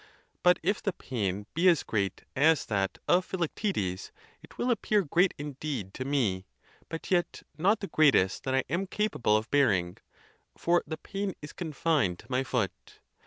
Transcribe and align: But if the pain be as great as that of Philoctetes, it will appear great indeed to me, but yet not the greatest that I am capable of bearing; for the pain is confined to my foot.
But 0.41 0.57
if 0.63 0.81
the 0.81 0.93
pain 0.93 1.45
be 1.53 1.69
as 1.69 1.83
great 1.83 2.23
as 2.35 2.65
that 2.65 2.97
of 3.07 3.23
Philoctetes, 3.23 4.11
it 4.41 4.57
will 4.57 4.71
appear 4.71 5.03
great 5.03 5.35
indeed 5.37 5.93
to 5.93 6.03
me, 6.03 6.47
but 6.89 7.11
yet 7.11 7.43
not 7.55 7.81
the 7.81 7.87
greatest 7.87 8.43
that 8.45 8.55
I 8.55 8.63
am 8.67 8.87
capable 8.87 9.37
of 9.37 9.51
bearing; 9.51 9.99
for 10.57 10.83
the 10.87 10.97
pain 10.97 11.35
is 11.43 11.53
confined 11.53 12.17
to 12.17 12.31
my 12.31 12.43
foot. 12.43 12.97